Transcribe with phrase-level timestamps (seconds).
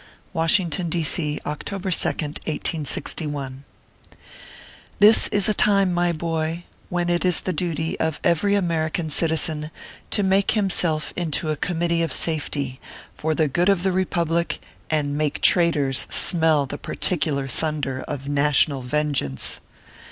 [0.33, 1.03] WASHINGTON, D.
[1.03, 3.63] C., October 2d, 1861.
[4.97, 9.69] THIS is a time, my boy, when it is the duty of every American citizen
[10.09, 12.81] to make himself into a com mittee of safety,
[13.13, 14.59] for the good of the republic,
[14.89, 19.59] and make traitors smell the particular thunder of national vengeance.